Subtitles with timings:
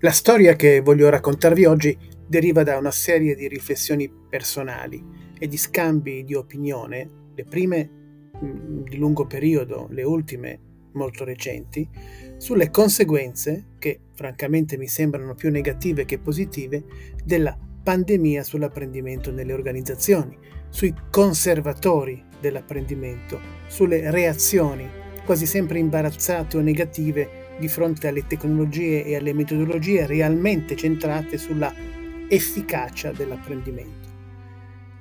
[0.00, 1.96] La storia che voglio raccontarvi oggi
[2.28, 5.02] deriva da una serie di riflessioni personali
[5.38, 7.90] e di scambi di opinione, le prime
[8.44, 10.60] mm, di lungo periodo, le ultime
[10.92, 11.88] molto recenti,
[12.36, 16.84] sulle conseguenze, che francamente mi sembrano più negative che positive,
[17.24, 20.36] della pandemia sull'apprendimento nelle organizzazioni,
[20.68, 29.16] sui conservatori dell'apprendimento, sulle reazioni quasi sempre imbarazzate o negative di fronte alle tecnologie e
[29.16, 31.72] alle metodologie realmente centrate sulla
[32.28, 34.08] efficacia dell'apprendimento.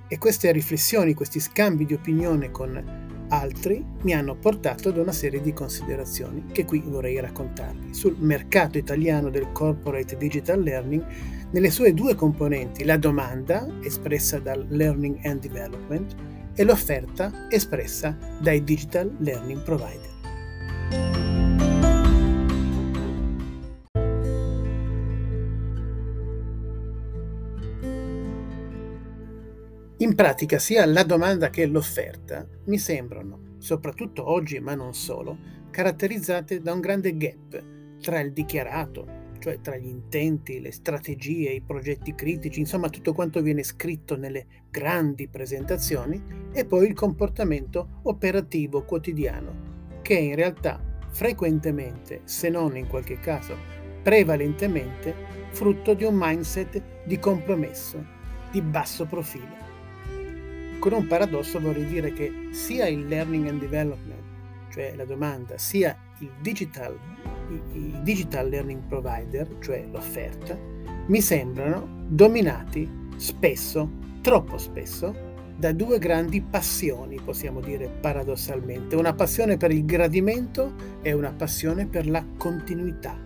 [0.07, 5.41] E queste riflessioni, questi scambi di opinione con altri mi hanno portato ad una serie
[5.41, 11.03] di considerazioni che qui vorrei raccontarvi sul mercato italiano del corporate digital learning
[11.51, 16.15] nelle sue due componenti, la domanda espressa dal learning and development
[16.53, 20.14] e l'offerta espressa dai digital learning provider.
[30.05, 35.35] In pratica sia la domanda che l'offerta mi sembrano, soprattutto oggi ma non solo,
[35.71, 37.63] caratterizzate da un grande gap
[37.99, 39.07] tra il dichiarato,
[39.39, 44.45] cioè tra gli intenti, le strategie, i progetti critici, insomma tutto quanto viene scritto nelle
[44.69, 46.21] grandi presentazioni,
[46.53, 53.57] e poi il comportamento operativo quotidiano, che in realtà frequentemente, se non in qualche caso
[54.03, 55.15] prevalentemente,
[55.49, 58.05] frutto di un mindset di compromesso,
[58.51, 59.64] di basso profilo.
[60.85, 64.21] Con un paradosso vorrei dire che sia il learning and development,
[64.69, 66.95] cioè la domanda, sia il digital,
[67.73, 70.55] i, digital learning provider, cioè l'offerta,
[71.07, 73.89] mi sembrano dominati spesso,
[74.21, 75.11] troppo spesso,
[75.57, 81.87] da due grandi passioni, possiamo dire paradossalmente, una passione per il gradimento e una passione
[81.87, 83.17] per la continuità.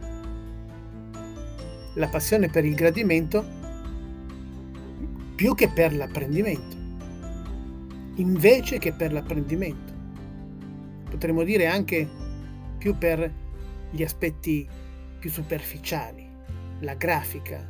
[1.96, 3.44] La passione per il gradimento
[5.36, 6.79] più che per l'apprendimento
[8.20, 9.94] invece che per l'apprendimento.
[11.10, 12.08] Potremmo dire anche
[12.78, 13.32] più per
[13.92, 14.68] gli aspetti
[15.20, 16.30] più superficiali,
[16.82, 17.68] la grafica,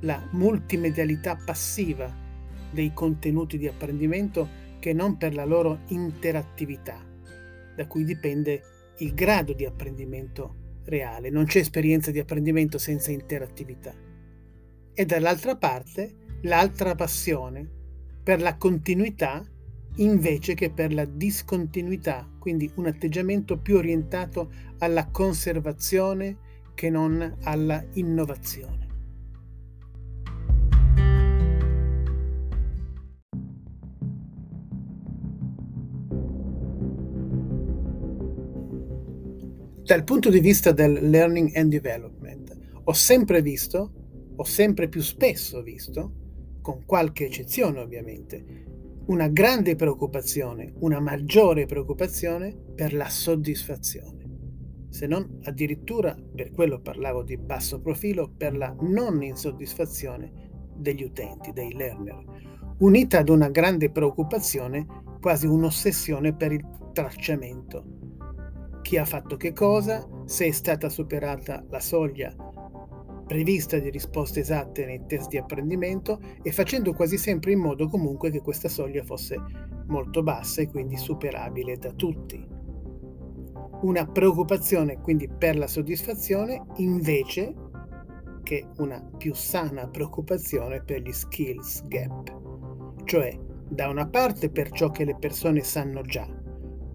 [0.00, 2.12] la multimedialità passiva
[2.70, 7.00] dei contenuti di apprendimento che non per la loro interattività,
[7.74, 8.62] da cui dipende
[8.98, 11.30] il grado di apprendimento reale.
[11.30, 13.94] Non c'è esperienza di apprendimento senza interattività.
[14.92, 17.66] E dall'altra parte l'altra passione
[18.22, 19.44] per la continuità
[19.96, 26.36] invece che per la discontinuità, quindi un atteggiamento più orientato alla conservazione
[26.74, 28.82] che non alla innovazione.
[39.84, 43.92] Dal punto di vista del learning and development, ho sempre visto,
[44.34, 46.22] ho sempre più spesso visto,
[46.62, 48.72] con qualche eccezione ovviamente,
[49.06, 54.24] una grande preoccupazione, una maggiore preoccupazione per la soddisfazione,
[54.88, 60.32] se non addirittura, per quello parlavo di basso profilo, per la non insoddisfazione
[60.74, 62.24] degli utenti, dei learner,
[62.78, 64.86] unita ad una grande preoccupazione,
[65.20, 67.84] quasi un'ossessione per il tracciamento.
[68.80, 72.34] Chi ha fatto che cosa, se è stata superata la soglia
[73.26, 78.30] prevista di risposte esatte nei test di apprendimento e facendo quasi sempre in modo comunque
[78.30, 79.36] che questa soglia fosse
[79.86, 82.46] molto bassa e quindi superabile da tutti.
[83.82, 87.54] Una preoccupazione quindi per la soddisfazione invece
[88.42, 93.36] che una più sana preoccupazione per gli skills gap, cioè
[93.68, 96.28] da una parte per ciò che le persone sanno già,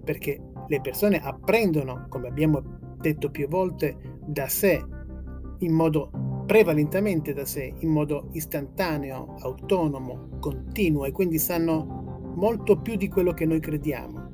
[0.03, 2.61] perché le persone apprendono, come abbiamo
[2.97, 4.83] detto più volte, da sé
[5.59, 6.11] in modo
[6.49, 13.33] prevalentemente da sé, in modo istantaneo, autonomo, continuo e quindi sanno molto più di quello
[13.33, 14.29] che noi crediamo.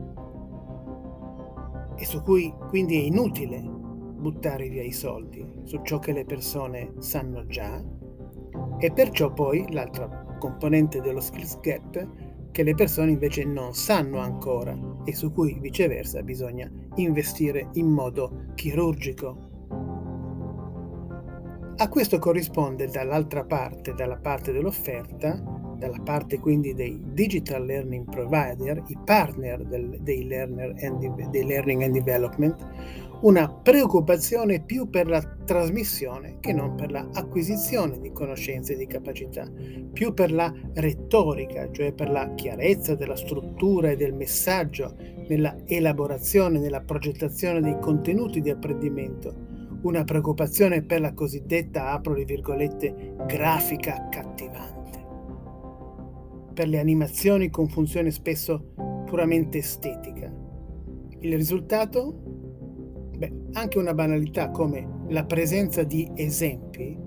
[1.97, 6.93] E su cui quindi è inutile buttare via i soldi su ciò che le persone
[6.99, 7.84] sanno già.
[8.78, 12.07] E perciò poi l'altra componente dello skills gap
[12.49, 14.73] che le persone invece non sanno ancora
[15.03, 19.44] e su cui viceversa bisogna investire in modo chirurgico
[21.77, 25.41] a questo corrisponde dall'altra parte, dalla parte dell'offerta,
[25.77, 31.93] dalla parte quindi dei digital learning provider, i partner del, dei, and, dei learning and
[31.93, 32.55] development,
[33.22, 39.49] una preoccupazione più per la trasmissione che non per l'acquisizione di conoscenze e di capacità,
[39.91, 44.95] più per la retorica, cioè per la chiarezza della struttura e del messaggio
[45.28, 49.44] nella elaborazione, nella progettazione dei contenuti di apprendimento,
[49.85, 55.05] una preoccupazione per la cosiddetta, apro le virgolette, grafica accattivante,
[56.53, 58.73] per le animazioni con funzione spesso
[59.05, 60.34] puramente estetica.
[61.20, 63.11] Il risultato?
[63.16, 66.97] Beh, anche una banalità come la presenza di esempi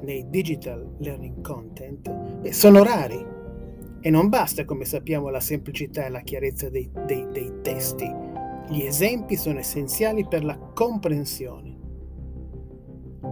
[0.00, 2.08] nei digital learning content
[2.40, 3.36] beh, sono rari
[4.00, 8.08] e non basta, come sappiamo, la semplicità e la chiarezza dei, dei, dei testi.
[8.70, 11.67] Gli esempi sono essenziali per la comprensione.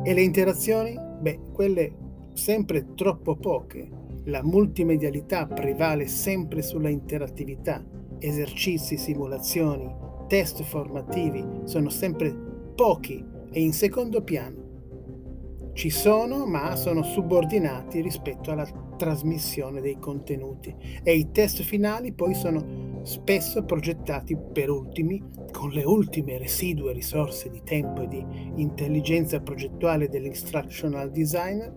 [0.06, 0.96] E le interazioni?
[0.96, 1.92] Beh, quelle
[2.32, 3.90] sempre troppo poche.
[4.26, 7.84] La multimedialità prevale sempre sulla interattività.
[8.20, 9.92] Esercizi, simulazioni,
[10.28, 12.32] test formativi sono sempre
[12.76, 13.20] pochi
[13.50, 15.72] e in secondo piano.
[15.72, 22.32] Ci sono, ma sono subordinati rispetto alla trasmissione dei contenuti e i test finali poi
[22.34, 25.22] sono spesso progettati per ultimi
[25.52, 28.26] con le ultime residue risorse di tempo e di
[28.56, 31.72] intelligenza progettuale dell'instructional designer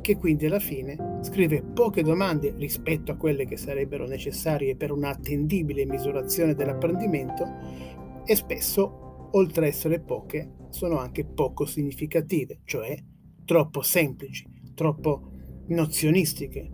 [0.00, 5.86] che quindi alla fine scrive poche domande rispetto a quelle che sarebbero necessarie per un'attendibile
[5.86, 7.44] misurazione dell'apprendimento
[8.24, 12.96] e spesso, oltre a essere poche, sono anche poco significative, cioè
[13.44, 15.30] troppo semplici, troppo
[15.68, 16.70] nozionistiche,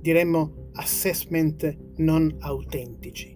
[0.00, 3.35] diremmo assessment non autentici.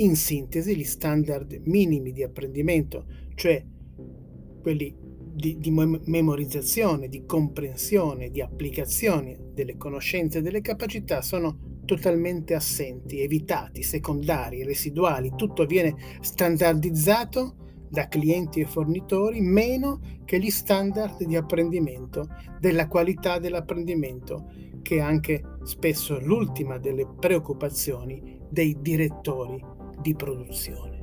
[0.00, 3.04] In sintesi, gli standard minimi di apprendimento,
[3.34, 3.62] cioè
[4.62, 12.54] quelli di, di memorizzazione, di comprensione, di applicazione delle conoscenze e delle capacità sono totalmente
[12.54, 17.56] assenti, evitati, secondari, residuali, tutto viene standardizzato
[17.90, 22.26] da clienti e fornitori meno che gli standard di apprendimento,
[22.58, 24.50] della qualità dell'apprendimento,
[24.80, 30.98] che è anche spesso l'ultima delle preoccupazioni dei direttori di produzione.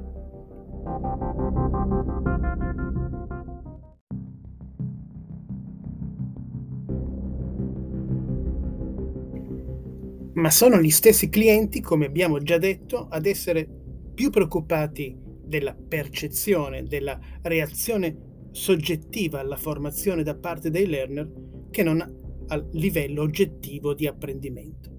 [10.33, 13.67] Ma sono gli stessi clienti, come abbiamo già detto, ad essere
[14.13, 21.31] più preoccupati della percezione, della reazione soggettiva alla formazione da parte dei learner
[21.71, 22.01] che non
[22.47, 24.89] al livello oggettivo di apprendimento.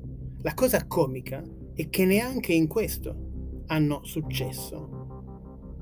[0.43, 1.43] La cosa comica
[1.75, 3.28] è che neanche in questo
[3.69, 5.23] hanno successo,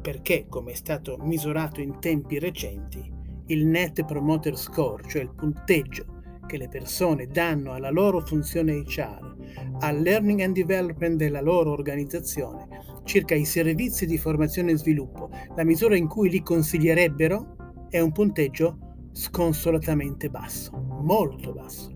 [0.01, 3.13] perché, come è stato misurato in tempi recenti,
[3.47, 6.15] il Net Promoter Score, cioè il punteggio
[6.47, 9.35] che le persone danno alla loro funzione HR,
[9.81, 12.69] al learning and development della loro organizzazione,
[13.05, 17.57] circa i servizi di formazione e sviluppo, la misura in cui li consiglierebbero
[17.89, 18.79] è un punteggio
[19.13, 21.96] sconsolatamente basso, molto basso.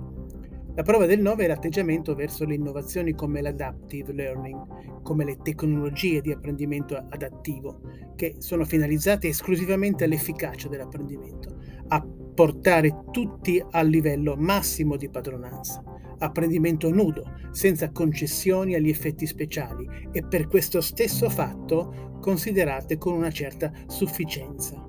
[0.74, 6.20] La prova del 9 è l'atteggiamento verso le innovazioni come l'adaptive learning, come le tecnologie
[6.20, 7.80] di apprendimento adattivo,
[8.14, 11.56] che sono finalizzate esclusivamente all'efficacia dell'apprendimento,
[11.88, 15.82] a portare tutti al livello massimo di padronanza,
[16.18, 23.30] apprendimento nudo, senza concessioni agli effetti speciali e per questo stesso fatto considerate con una
[23.30, 24.88] certa sufficienza.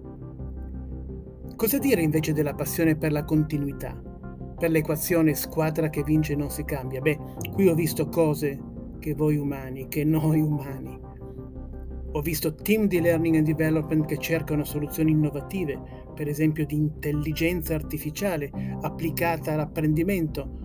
[1.55, 4.10] Cosa dire invece della passione per la continuità?
[4.61, 7.01] Per l'equazione squadra che vince non si cambia?
[7.01, 7.17] Beh,
[7.51, 8.61] qui ho visto cose
[8.99, 10.99] che voi umani, che noi umani.
[12.11, 15.81] Ho visto team di learning and development che cercano soluzioni innovative,
[16.13, 18.51] per esempio di intelligenza artificiale
[18.81, 20.59] applicata all'apprendimento,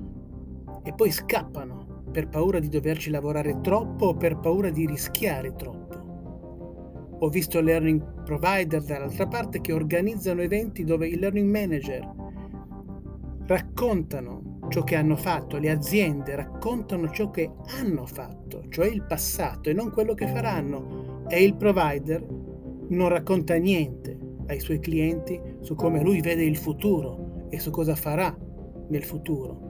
[0.83, 7.17] e poi scappano per paura di doverci lavorare troppo o per paura di rischiare troppo.
[7.21, 12.25] Ho visto learning provider dall'altra parte che organizzano eventi dove i learning manager
[13.47, 19.71] raccontano ciò che hanno fatto, le aziende raccontano ciò che hanno fatto, cioè il passato
[19.71, 22.25] e non quello che faranno e il provider
[22.89, 27.95] non racconta niente ai suoi clienti su come lui vede il futuro e su cosa
[27.95, 28.37] farà
[28.89, 29.65] nel futuro.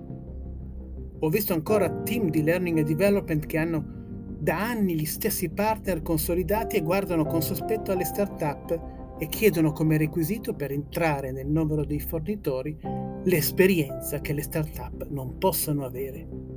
[1.19, 3.95] Ho visto ancora team di learning e development che hanno
[4.39, 9.97] da anni gli stessi partner consolidati e guardano con sospetto alle start-up e chiedono come
[9.97, 12.79] requisito per entrare nel numero dei fornitori
[13.25, 16.55] l'esperienza che le start-up non possono avere.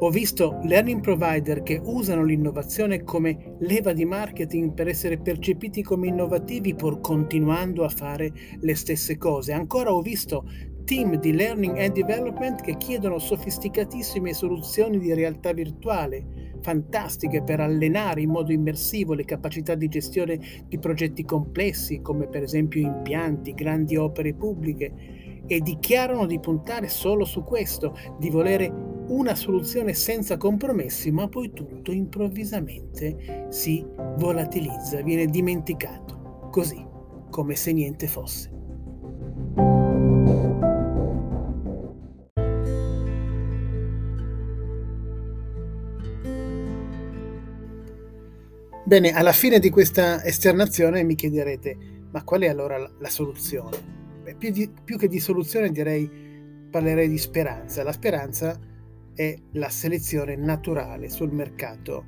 [0.00, 6.08] Ho visto learning provider che usano l'innovazione come leva di marketing per essere percepiti come
[6.08, 9.52] innovativi pur continuando a fare le stesse cose.
[9.52, 10.44] Ancora ho visto
[10.84, 18.22] team di learning and development che chiedono sofisticatissime soluzioni di realtà virtuale, fantastiche per allenare
[18.22, 23.96] in modo immersivo le capacità di gestione di progetti complessi, come per esempio impianti, grandi
[23.96, 24.92] opere pubbliche,
[25.46, 28.72] e dichiarano di puntare solo su questo, di volere
[29.08, 33.84] una soluzione senza compromessi, ma poi tutto improvvisamente si
[34.16, 36.82] volatilizza, viene dimenticato, così,
[37.28, 38.53] come se niente fosse.
[48.94, 51.76] Bene, alla fine di questa esternazione mi chiederete,
[52.12, 53.76] ma qual è allora la, soluzione?
[54.22, 56.08] Beh, più, di, più che di soluzione direi,
[56.70, 57.82] parlerei di speranza.
[57.82, 58.56] La speranza
[59.12, 62.04] è la selezione naturale sul mercato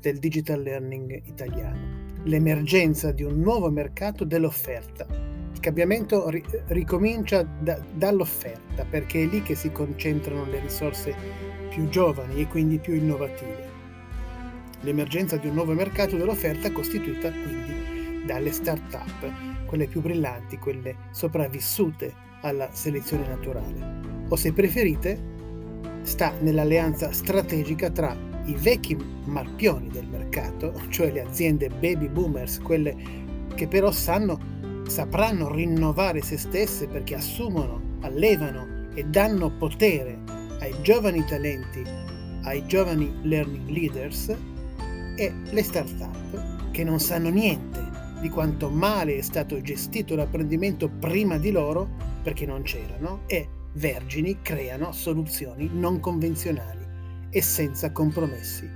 [0.00, 5.06] del digital learning italiano, l'emergenza di un nuovo mercato dell'offerta.
[5.52, 11.14] Il cambiamento ri- ricomincia da, dall'offerta perché è lì che si concentrano le risorse
[11.68, 13.79] più giovani e quindi più innovative.
[14.82, 22.12] L'emergenza di un nuovo mercato dell'offerta costituita quindi dalle start-up, quelle più brillanti, quelle sopravvissute
[22.42, 24.00] alla selezione naturale.
[24.28, 25.18] O se preferite,
[26.02, 32.96] sta nell'alleanza strategica tra i vecchi marpioni del mercato, cioè le aziende baby boomers, quelle
[33.54, 34.38] che però sanno,
[34.86, 40.18] sapranno rinnovare se stesse perché assumono, allevano e danno potere
[40.60, 41.82] ai giovani talenti,
[42.44, 44.34] ai giovani learning leaders
[45.20, 47.78] e le start-up che non sanno niente
[48.22, 51.86] di quanto male è stato gestito l'apprendimento prima di loro
[52.22, 56.86] perché non c'erano e vergini creano soluzioni non convenzionali
[57.28, 58.66] e senza compromessi.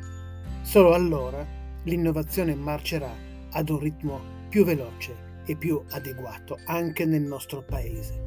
[0.61, 1.47] Solo allora
[1.85, 3.11] l'innovazione marcerà
[3.51, 4.21] ad un ritmo
[4.51, 8.23] più veloce e più adeguato anche nel nostro paese.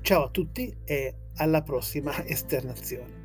[0.00, 3.19] Ciao a tutti e alla prossima esternazione.